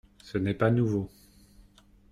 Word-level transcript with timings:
ce 0.23 0.39
n’est 0.39 0.55
pas 0.55 0.71
nouveau. 0.71 1.11